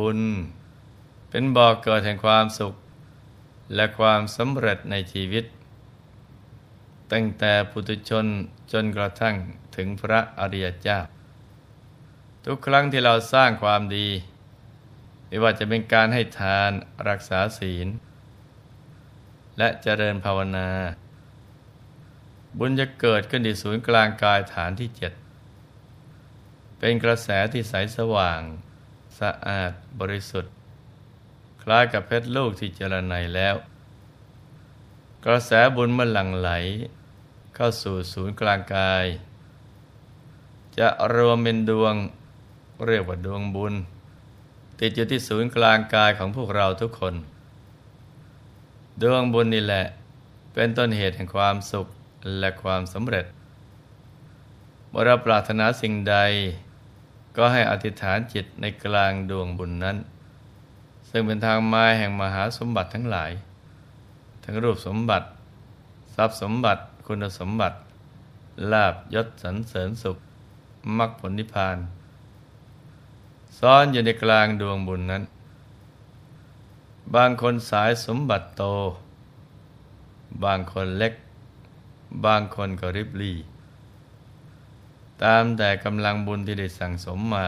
[0.00, 0.20] บุญ
[1.30, 2.74] เป็นบ่อกเกิดแห่งความสุข
[3.74, 5.44] และความสำเร็จในชีวิต
[7.12, 8.26] ตั้งแต่ปุถุชน
[8.72, 9.34] จนกระทั่ง
[9.76, 10.98] ถึงพระอริยเจ้า
[12.44, 14.08] ทุกครั้งที่เราสร้างความดี
[15.26, 16.70] ไม่ว่าจะเป็นการให้ทาน
[17.08, 17.88] รักษาศีล
[19.58, 20.70] และเจริญภาวนา
[22.58, 25.12] บุญจะเกิดขึ้นที่ศูนย์กลางกายฐานที่เจ็ด
[26.78, 28.42] เป็นกระแสที่ใสสว่าง
[29.20, 30.52] สะอาดบริสุทธิ์
[31.62, 33.54] คล้ายกับเพชรลูกที่เจรไนแล้ว
[35.24, 36.50] กระแสบุญเมื่อหลั่งไหล
[37.54, 39.04] เข้าสู่ศูนย์กลางกาย
[40.78, 41.94] จะรวมเป็นดวง
[42.86, 43.74] เรียกว่าดวงบุญ
[44.80, 47.14] ติดอยู่ที่ศูนย์กลางกายของพวกเราทุกคน
[49.02, 49.84] ดวงบุญนี่แหละ
[50.52, 51.86] เป็นต้นเหตุแห่งความสุข
[52.38, 53.26] และความสำเร็จ
[54.88, 56.16] เมื่อเราปรารถนาสิ่งใด
[57.36, 59.96] ก็ให้อธิษฐานจิตในกลางดวงบุญนั้น
[61.10, 63.30] ซึ่งเป็นทางมาแห่งมหาสมบัติทั้งหลาย
[64.44, 65.26] ทั้งรูปสมบัติ
[66.14, 67.76] ทรัพย์สมบัติคุณสมบัติ
[68.72, 70.18] ลาบยศสรรเสริญสุข
[70.98, 71.78] มรรคผลนิพพาน
[73.58, 75.22] ซ่อนอยู่ในกลางดวงบุญนั้น
[77.14, 78.64] บางคนสายสมบัติโต
[80.44, 81.14] บางคนเล็ก
[82.24, 83.32] บางคนก็ริบรี
[85.22, 87.46] ตามแต่กำลังบุญที่ได้สั่งสมมา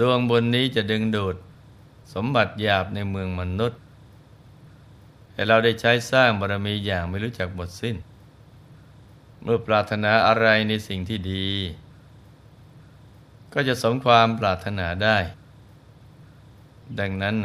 [0.00, 1.36] ดวงบุญนี้จะดึงดูด
[2.14, 3.80] สมบัติหยาบในเมืองมนุษย์
[5.32, 7.96] ให้เราได้ใช้สร้างบารมีอย่างไม่รู้จักหมดสิ้น
[9.42, 11.48] เมื่อปรารถนาอะไรในสิ่งที่ดี
[13.52, 15.18] ก็จะสมความปรารถนาได้
[17.00, 17.36] ดังนั้น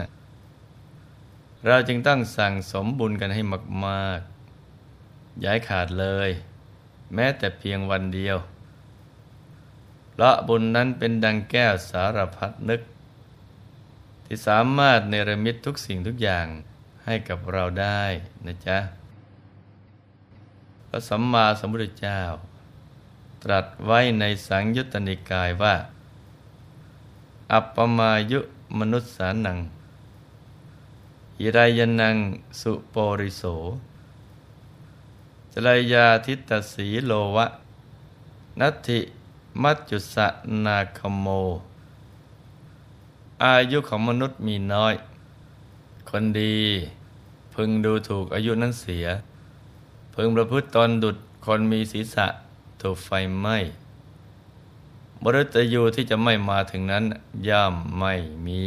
[1.65, 3.41] เราจึงต้องสั่งสมบุญกันให้
[3.85, 6.29] มาก ๆ ย้ายขาดเลย
[7.13, 8.37] แม้แต่เพียงวันเดียว
[10.19, 12.81] พราะบุญนั้นเป็นดังแก้วสารพัดนึก
[14.25, 16.47] ที่สามารถเนรมิตทุกสิ่งทุกอย่าง
[17.05, 18.03] ให้กับเราได้
[18.45, 18.77] นะจ๊ะ
[20.87, 22.21] พระสัมมาสัมพุทธเจ้า
[23.43, 25.75] ตรัสไว้ในสังยุตตนิกายว่า
[27.53, 28.39] อัปปมายุ
[28.79, 29.57] มนุษย์สานัง
[31.41, 32.15] อิรายนัง
[32.61, 33.43] สุโปริโส
[35.51, 37.45] จรายาทิตสีโลวะ
[38.59, 38.99] นัตถิ
[39.63, 40.15] มัจจุส
[40.65, 41.27] นาคโม
[43.43, 44.93] อายุของมนุษย์มีน้อย
[46.09, 46.57] คนดี
[47.53, 49.05] พึงดูถูกอายุนั้นเสีย
[50.13, 52.27] พึงประพฤติตนดุดคนมีศีรษะ
[52.81, 53.09] ถูกไฟ
[53.39, 53.57] ไหม้
[55.21, 57.03] มรตยูที่จะไม่มาถึงนั้น
[57.47, 58.13] ย่อมไม่
[58.45, 58.63] มี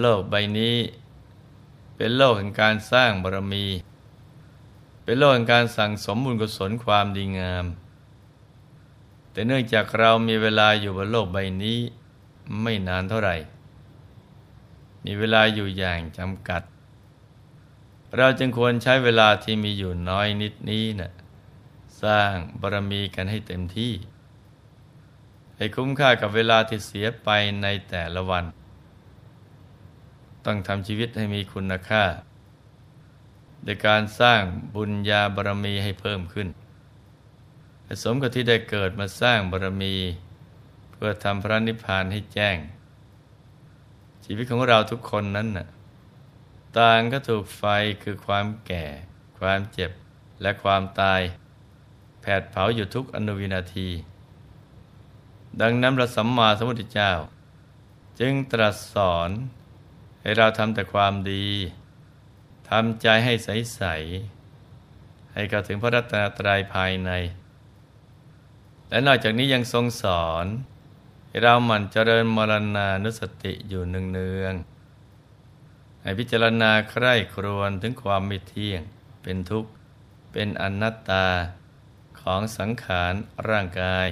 [0.00, 0.76] โลกใบนี้
[1.96, 3.66] เป็นโลกแห่งการสร้างบารมี
[5.02, 7.66] เป็นโลกแห่งการสั่งสมบุญกุศลความดีงาม
[9.32, 11.78] แต่เนื่องจากเรามีเวลาอยู่บนโลกใบนี้
[12.62, 13.36] ไม่นานเท่าไหร่
[15.04, 16.62] มีเวลาอยู่อย่างจำกัด
[18.16, 21.12] เราจึงควรใช้เวลาที่มีอยู่น้อยนิดนี้นะ่ะ
[22.02, 23.92] สร้างบารมีกันให้เต็มที่
[25.56, 27.28] ให้คุ้มค่ากับเวลาที่เสียไป
[27.62, 28.44] ในแต่ละวัน
[30.44, 32.04] ต้องทำชีวิตให้มีคุณค่า
[33.62, 34.42] โดยการสร้าง
[34.74, 36.48] บุญญาบารมีให้เพิ่มขึ้น
[38.02, 39.94] สมกับที่ได้เกิดมาสร้างบารมี
[40.92, 42.56] เพื่อทำพระนิพพานให้แจ้ง
[44.24, 45.66] ชีวิตของเราทุกคนนั้นน่ะ
[46.78, 47.64] ต่างก็ถูกไฟ
[48.02, 48.84] คือความแก่
[49.38, 49.90] ความเจ็บ
[50.42, 51.20] และความตาย
[52.20, 53.88] แผดเผาอยู่ทุกอนุวินาที
[55.60, 57.12] ดังนั้นพระสัมมาสัมพุทธเจ้า
[58.20, 59.30] จึงตรัสสอน
[60.20, 61.48] ให้เราทำแต่ความดี
[62.68, 63.82] ทำใจให้ใส
[64.58, 67.10] ๆ ให้เข้าถึงพระรัตนตรัยภายใน
[68.92, 70.46] และนอกจากนี้ยังทรงสอน
[71.28, 78.82] ให้เราหมั่นเจริญมรณานุสติอยู่เนืองๆให้พิจารณาใคร่ครวญถึงความไม่เที่ยง
[79.22, 79.70] เป็นทุกข์
[80.32, 81.26] เป็นอนัตตา
[82.20, 83.12] ของสังขาร
[83.48, 84.08] ร่างกาย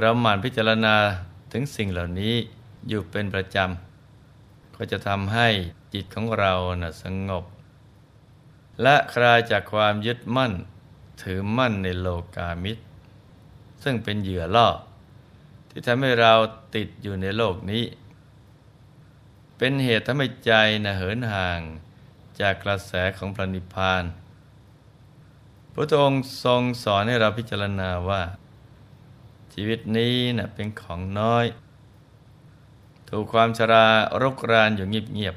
[0.00, 0.96] เราหมั่นพิจารณา
[1.52, 2.34] ถึงสิ่งเหล่านี้
[2.88, 5.48] อยู่เป็นประจำ ก็จะทำให้
[5.94, 7.44] จิตของเรานะสงบ
[8.82, 10.52] และคลายจากความยึดมั่น
[11.22, 12.82] ถือมั่นในโลกามิตร
[13.82, 14.68] ซึ่งเป็นเหยื่อล่อ
[15.70, 16.32] ที่ทำให้เรา
[16.74, 17.84] ติดอยู่ในโลกนี้
[19.58, 20.52] เป็นเหตุทำให้ใจ
[20.84, 21.60] นะเหินห่าง
[22.40, 24.04] จากกระแสของพระนิพพาน
[25.72, 28.22] พระองค์ทรงสอนให้เราพิจารณาว่า
[29.52, 31.46] ชีวิตนี้นะเป็นของน้อย
[33.08, 33.86] ถูกความชรา
[34.22, 35.36] รกรานอยู่เงียบ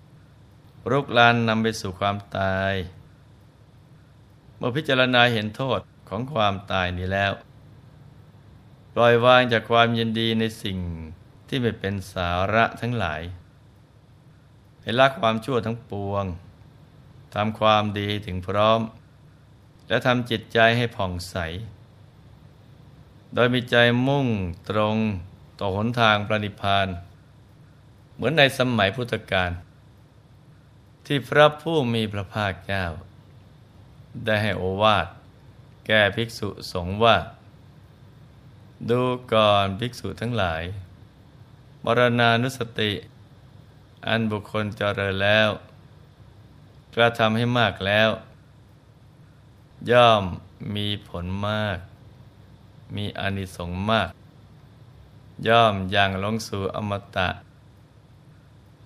[0.00, 2.74] ๆรุกรานนำไปสู่ความตาย
[4.56, 5.80] เมื่อพิจารณาเห็นโทษ
[6.14, 7.32] ของความตายนี้แล้ว
[8.94, 10.78] ปล่อยวางจากความยินดีในสิ่ง
[11.48, 13.22] ที่ไม่เป็นสาระทั้งหลาย
[14.80, 16.24] ให้ละความชั่วทั้งปวง
[17.34, 18.80] ทำความดีถึงพร้อม
[19.88, 21.36] และทำจิตใจให้ผ่องใส
[23.34, 23.76] โดยมีใจ
[24.06, 24.26] มุ่ง
[24.70, 24.96] ตรง
[25.60, 26.88] ต่อหนทางประนิพพาน
[28.14, 29.50] เหมือนในสมัยพุทธกาล
[31.06, 32.84] ที่พระผู้มีพระภาคเจ้า
[34.24, 35.06] ได้ให้โอวาท
[35.86, 37.16] แก่ภิกษุสงฆ์ว่า
[38.90, 39.02] ดู
[39.32, 40.62] ก่อนภิกษุทั้งหลาย
[41.84, 42.92] มรณานุสติ
[44.06, 45.48] อันบุคคลเจริญแล้ว
[46.94, 48.10] กระทำให้มากแล้ว
[49.90, 50.22] ย่อม
[50.74, 51.78] มีผลมาก
[52.96, 54.08] มีอนิสงส์มาก
[55.48, 57.28] ย่อมยังลงสู่อมตะ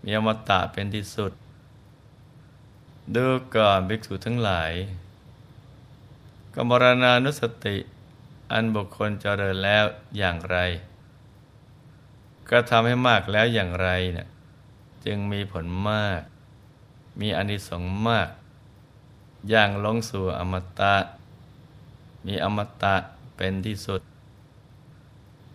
[0.02, 1.32] มีอมตะเป็นที่สุด
[3.14, 4.72] ดูก่อนภิกษุทั้งหลาย
[6.54, 7.76] กมรณานุสติ
[8.52, 9.84] อันบุคคลเจริญแล้ว
[10.16, 10.58] อย่างไร
[12.50, 14.28] ก็ทำให้มากแล้วอย่างไรเนี่ย
[15.04, 16.20] จึงมีผลมาก
[17.20, 18.28] มีอนิสงส์มาก
[19.48, 20.96] อย่างลงสู่อมตะ
[22.26, 22.96] มีอมตะ
[23.36, 24.00] เป็นที่สุด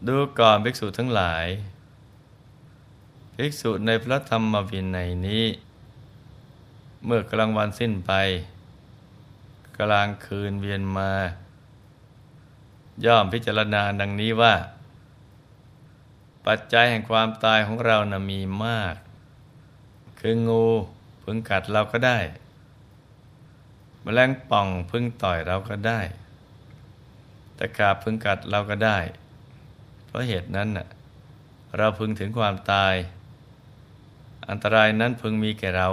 [0.07, 1.46] ดูก่อนภิกษุทั้งหลาย
[3.36, 5.46] ภิกษุในพระธรรมวินัยนี้
[7.06, 8.12] เมื่อกลางวันสิ้นไป
[9.94, 11.12] ลางคืนเวียนมา
[13.06, 14.54] ย่อมพิจารณาดังนี้ว่า
[16.48, 18.96] ปัจจัยแห่งความตายของเรานะ่ะมีมาก
[20.20, 20.66] คืองู
[21.24, 22.20] พึงกัดเราก็ได้
[24.02, 26.00] แมลงป่องพึงต่อยเราก็ได้
[27.58, 28.98] ตะขาบพึงกัดเราก็ได้
[30.06, 30.88] เพราะเหตุนั้นน่ะ
[31.78, 32.94] เราพึงถึงความตาย
[34.50, 35.88] อันตรายนั้นพึงมีแก่เรา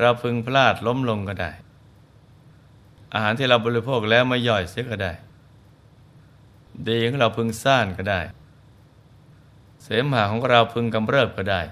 [0.00, 1.52] เราพึงพลาดล้มลงก็ได้
[3.12, 5.12] อาหารที่เราบริโภคแล้วม่ย่อยเสียก็ได้
[6.88, 8.20] ดีของเราพึงซ่านก็ได้
[9.82, 11.62] เสมหะของเราพึงกำเริบก็ได้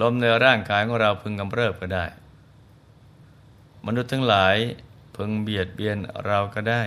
[0.00, 2.04] ลมในร่างกายของเราพึงกำเริบก็ได้
[3.86, 4.56] มนุษย์ทั้งหลาย
[5.16, 6.82] พึงเบียดเบียนเราก็ได้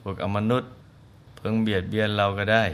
[0.00, 0.70] พวกอมนุษย์
[1.40, 2.64] พึงเบียดเบียนเราก็ได้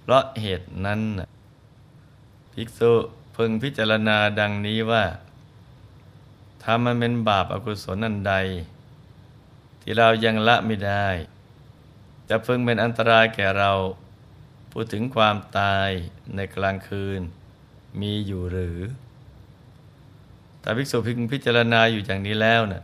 [0.00, 1.00] เพราะเหตุนั้น
[2.52, 2.92] ภิกษุ
[3.36, 5.04] พึงพิจารณาดังนี้ว่า
[6.68, 8.34] ทำมันเป็นบาปอากุศลนันใด
[9.82, 11.08] ที่เรายังละไม่ได้
[12.28, 13.72] จะพึงเป็นอันตรายแก่เรา
[14.72, 15.90] พูดถึงความตาย
[16.36, 17.20] ในกลางคืน
[18.00, 18.78] มีอยู่หรือ
[20.60, 22.82] แต่ภิกษุพึงพิจารณาอยู่อย่างนี้แล้วนะ่ะ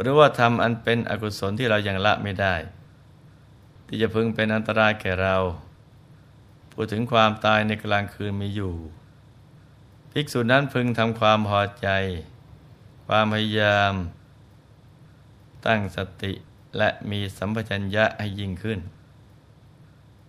[0.00, 2.54] หรือว่าทำอันเป็นอกุศลที่เรายังละไม่ได้
[3.86, 5.36] ที่จะพึงเป็นอันตรายแก่เรา
[6.72, 8.74] พูดถึงความตายในกลางคืนมีอยู่
[10.12, 11.88] ภิกษุนั้นพึงทำความพอใจ
[13.10, 13.94] ความพยายาม
[15.66, 16.32] ตั้งสติ
[16.78, 18.80] และมีสัมปชัญญะให้ยิ่งขึ้น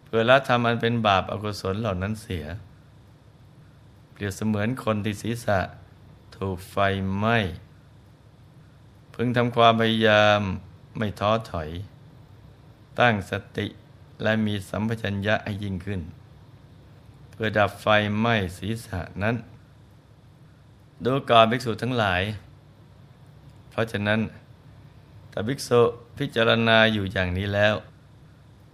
[0.04, 2.46] เพื่อละทำอันเป็นบาปอากุศลเหล่านั้นเสีย
[4.12, 5.60] เปรียบเสมือนคนที่ศีรษะ
[6.36, 6.78] ถูกไฟ
[7.18, 7.38] ไหม้
[9.14, 10.42] พึงทำความพยายาม
[10.98, 11.70] ไม่ท้อถอย
[13.00, 13.68] ตั้งสติ
[14.24, 16.02] และมีสัมปชัญญะให้ยิ่งขึ้น
[17.32, 17.88] เพื่อดับไฟ
[18.20, 19.36] ไหม้ศีรษะนั้น
[21.06, 22.24] ดูก่อนภิกษุทั้งหลาย
[23.70, 24.20] เพราะฉะนั้น
[25.32, 25.82] ถ้าภิกษุ
[26.18, 27.76] พิจารณาอยู่อย่างนี้แล้ว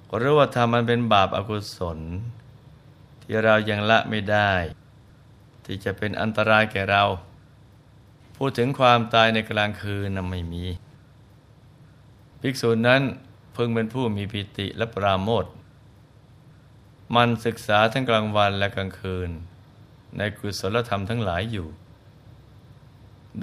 [0.09, 1.99] ก็รู้ว่าทำมันเป็นบาปอากุศล
[3.21, 4.51] ที่เรายังละไม่ได้
[5.65, 7.03] ที่จะเป็นอันตรายแก่เรา
[8.37, 10.65] พูดถึงความตายในกลางคืนนั้นไม่มี
[12.41, 13.01] ภิกษุนั้น
[13.55, 15.45] พิ่งเป็นผู้มีปิติและปราโมท
[17.15, 19.29] มันศึกษาทั้งกลางวันและกลางคืน
[20.17, 21.67] ในกุศลธรรมทั้งหลายอยู่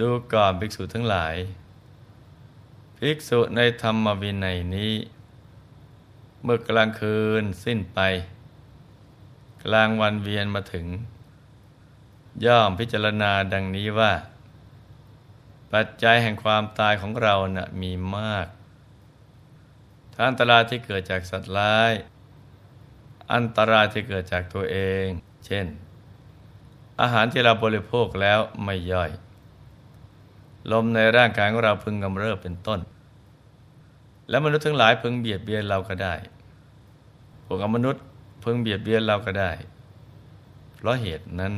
[0.01, 1.35] ดูก่อนภิกษุทั้งหลาย
[2.97, 4.93] ภิกษุในธรรมวินัยนี้
[6.43, 7.99] เมื่อกลางคืนสิ้นไป
[9.63, 10.87] กลางวันเวียนมาถึง
[12.45, 14.13] ย่อมพิจารณาดังนี้ว่า
[15.73, 18.47] ปัจจัยแห่งความตายของเรานะ่ะมีมาก
[20.13, 21.91] ทั้งอันตรายที่เกิดจากสัตว์ร้าย
[23.33, 25.07] อันตรายที่เกิดจากตัวเอง
[25.45, 25.65] เช่น
[27.01, 29.11] อาหารที่เราบริโภคแล้วไม่ย่อย
[30.71, 32.79] ลมในร่างกายของเราพึงกำเริบเป็นต้น
[34.29, 36.15] และมนุษย์ทั้งหลายพึงเบียดเบียนเราก็ได้
[37.45, 38.03] พวกมนุษย์
[38.43, 39.51] พึงเบียดเบียนเราก็ได้
[40.75, 41.53] เพราะเหตุนั้น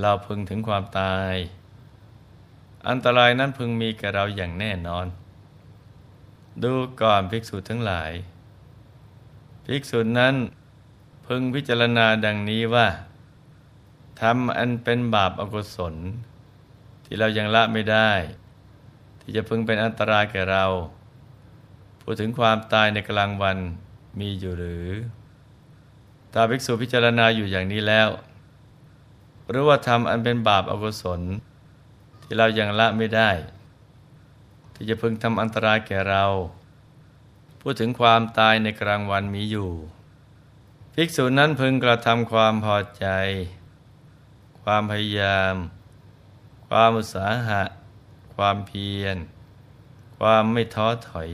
[0.00, 1.34] เราพึงถึงความตาย
[2.88, 5.06] อันตรายนั้นพึงมีกับเราอย่างแน่นอน
[6.62, 8.12] ดูก่อนภิกษุทั้งหลาย
[9.66, 10.34] ภิกษุนั้น
[11.26, 12.86] พึงพิจารณาดังนี้ว่า
[14.20, 15.94] ทำอันเป็นบาปอกุศล
[17.12, 18.10] ที่เรายังละไม่ได้
[19.20, 20.64] ที่จะพึงเป็นอันตรายแก่เรา
[22.02, 23.58] พูดถึงความตายในกลางวัน
[24.20, 24.88] มีอยู่หรือ
[26.34, 28.08] ตาภิกษุพิจารณาอยู่อย่างนี้แล้ว
[29.48, 31.20] หรือว่าทำอันเป็นบาปอกุศล
[32.22, 33.30] ที่เรายังละไม่ได้
[34.74, 36.24] ที่จะพึงทำอันตรายแก่เรา
[37.60, 39.70] พูดถึงความตายในกลางวันมีอยู่
[40.94, 43.06] ภิกษุนั้นพึงกระทำความพอใจ
[44.62, 45.54] ความพยายาม
[46.72, 47.62] ความอุตสาหะ
[48.34, 49.16] ความเพียร
[50.18, 51.30] ความไม่ท้อถอย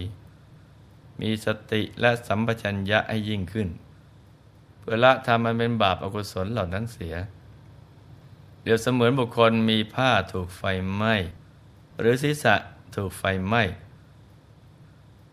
[1.20, 3.68] มีสติและสัมปชัญญะให้ยิ่งขึ้น
[4.78, 7.14] เพื่อละทำมันเป็นบาปอกุศลเหล่านั้นเสีย
[8.62, 10.62] เดี๋ยวเสมือนบุคคลมีผ้าถูกไฟ
[10.94, 11.14] ไหม้
[12.00, 12.54] หรือศีรษะ
[12.94, 13.62] ถูกไฟไหม้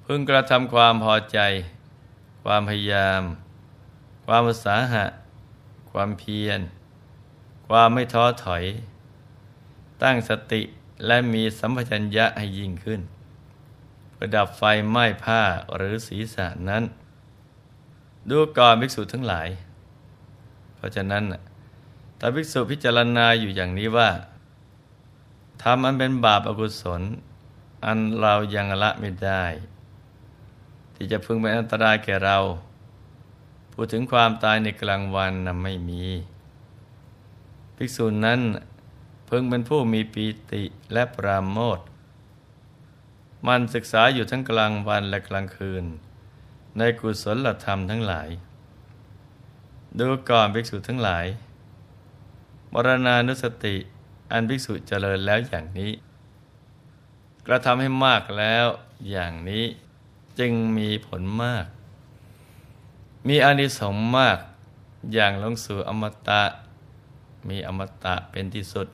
[0.05, 1.39] พึงกระทำความพอใจ
[2.43, 3.21] ความพยายาม
[4.25, 5.05] ความอุตสาหะ
[5.91, 6.59] ความเพียร
[7.67, 8.63] ความไม่ท้อถอย
[10.03, 10.61] ตั้งสติ
[11.05, 13.01] และมีสัมปชัญญะให้ยิ่งขึ้น
[14.17, 15.41] ประดับไฟไหม้ผ้า
[15.75, 16.83] หรือศีรษะนั้น
[18.29, 19.47] ดูก่อนภิกษุทั้งหลาย
[20.75, 21.23] เพราะฉะนั้น
[22.19, 24.09] ถ้าภิกษุพิจารณาอยู่อย่างนี้ว่า
[25.63, 27.01] ทำอันเป็นบาปอากุศล
[27.85, 29.45] อันเรายังละไม่ได้
[30.95, 32.37] ที่จะพึงเป็นอันตรายแก่เรา
[33.73, 36.03] พูดถึงความตายในกลางวันนั้นไม่มี
[37.75, 38.39] ภิกษุนั้น
[39.29, 40.63] พึงเป็นผู้มีปีติ
[40.93, 41.79] และปราโมท
[43.47, 45.85] มันศึกษาอยู่ทั้งกลางวันและกลางคืน
[46.77, 48.29] ในกุศลธรรมทั้งหลาย
[49.99, 51.25] ดูก่อนภิกษุทั้งหลาย
[52.73, 53.75] มรณานุสติ
[54.31, 55.91] อันภิกษุเจริญแล้วอย่างนี้
[57.47, 58.65] กระทำให้มากแล้ว
[59.09, 59.65] อย่างนี้
[60.39, 61.65] จึงมีผลมาก
[63.27, 64.39] มีอานิสงส์มาก
[65.13, 66.43] อย่างลงสู่อมตะ
[67.49, 68.87] มีอมตะเป็นที่สุด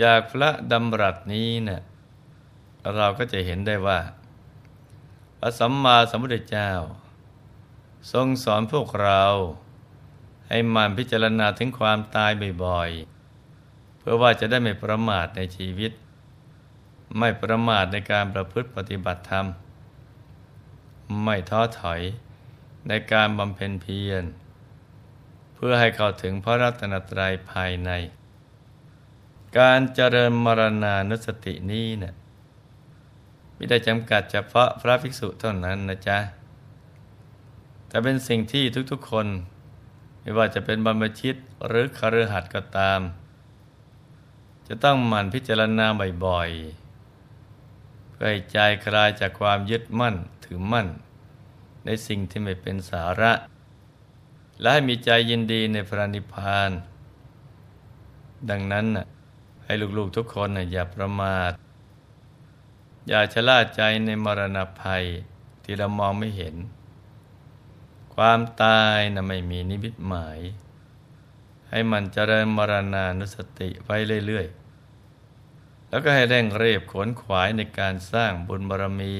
[0.00, 1.82] จากพระดำรัสนี้เนะี่ย
[2.96, 4.00] เราก็จะเห็นได้ว่า
[5.38, 6.70] พระสัมมาสัมพุทธเจ้า
[8.12, 9.22] ทรงสอนพวกเรา
[10.48, 12.30] ให้มันพิจารณาถึงความตาย
[12.64, 15.92] บ่อยๆ เพื่อว่าจะได้ไม่ประมาทในชีวิต
[17.18, 19.46] ไม่ประมาทในการประพฤติปฏิบัติธรรม
[21.24, 22.00] ไม่ท้อถอย
[22.88, 24.24] ในการบำเพ็ญเพียร
[25.54, 27.90] เพื่อให้เข้าถึงพระรัตนตรัยภายใน
[29.58, 32.14] การเจริญมรณานุสตินี้เนะี่ย
[33.54, 36.18] ไม่ได้จำกัดเฉพาะพระภิกษุเท่านั้นนะจ๊ะ
[37.88, 39.26] แต่เป็นสิ่งที่ทุกๆคน
[40.20, 43.00] ไม่ว่าจะเป็นบรรพชิตหรือคฤหัสถ์ก็ตาม
[44.68, 45.86] จะต้องหมั่นพิจารณา
[46.24, 50.88] บ่อยๆ เพื่อให้ใจคลายจากความยึดมั่นถือมั่น
[51.84, 53.32] ในสิ่งที่ไม่เป็นสาระ
[54.60, 56.70] และให้มีใจยินดีในพระนิพพาน
[58.50, 58.86] ดังนั้น
[59.64, 61.52] ให้ลูกๆทุกคนอย่าประมาท
[63.08, 65.04] อย่าชะล่าใจในมรณภัย
[65.64, 66.54] ที่เรามองไม่เห็น
[68.14, 70.38] ความตายนะไม่มีนิมิตหมาย
[71.70, 79.14] ให้มันเจริญมรณานุสติไว้เรื่อยๆ แล้วก็ให้เร่งเรียบขวนขวายในการสร้างบุญบารมี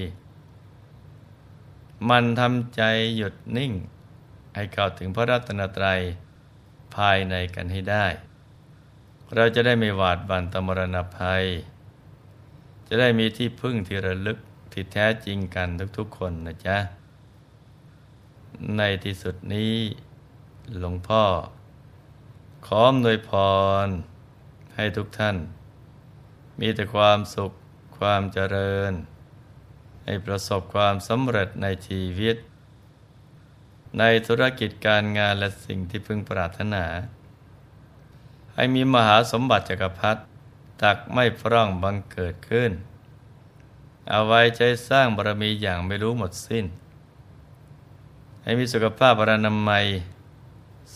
[2.08, 2.82] มันทำใจ
[3.16, 3.72] หยุดนิ่ง
[4.54, 6.00] ให้เข้าถึงพระรัตนตรัย
[6.96, 8.06] ภายในกันให้ได้
[9.36, 11.44] เราจะได้ไม่หวาดบันตมรณภัย
[12.88, 14.38] จะได้มีที่พึ่งที่ระลึก
[14.72, 16.78] ที่แท้จริงกันทุกๆคนนะจ๊ะ
[18.76, 19.74] ในที่สุดนี้
[20.78, 21.24] หลวงพ่อ
[22.66, 23.30] ขออำนวยพ
[23.86, 23.88] ร
[24.74, 25.36] ให้ทุกท่าน
[26.60, 27.52] มีแต่ความสุข
[27.98, 28.92] ความเจริญ
[30.04, 32.36] ให้ประสบความสำเร็จในชีวิต
[33.98, 36.84] ในธุรกิจการงานและสิ่งที่พึงปรารถนา
[38.54, 40.20] ให้มีมหาสมบัติจักรพรรดิ
[40.82, 42.72] ตักไม่พร่องบังเกิดขึ้น
[44.10, 46.66] เอาไว้ใช้สร้างบารมีอย่างไม่รู้หมดสิ้น
[48.42, 49.86] ให้มีสุขภาพบรนามัย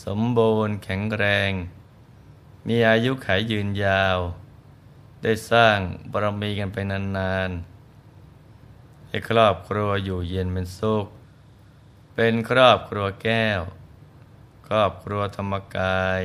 [0.04, 1.50] สมบูรณ์แข็งแรง
[2.66, 4.18] มีอายุขัยยืนยาว
[5.22, 5.78] ได้สร้าง
[6.12, 11.06] บารมีกันไปนานๆให้ครอบครัวอยู่เย็นเป็นสุข
[12.14, 13.60] เป็นครอบครัวแก้ว
[14.66, 16.22] ครอบครัวธรรมกาย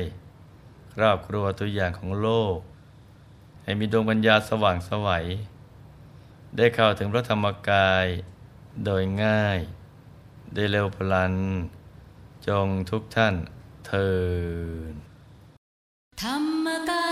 [0.92, 2.56] ครอบครัวตัวอย่างของโลก
[3.62, 5.26] ให้มีดวงปัญญาสว่างสวัย
[6.56, 8.06] ได้เข้าถึงพระธรรมกาย
[8.84, 9.58] โดยง่าย
[10.54, 11.34] ได้เร็วพลัน
[12.46, 13.34] จงทุกท่าน
[13.86, 14.10] เทิ
[14.90, 14.94] น
[16.22, 17.11] ธรรมกาย